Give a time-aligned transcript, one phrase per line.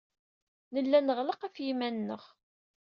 [0.73, 2.23] Nella nɣelleq ɣef yiman-nneɣ.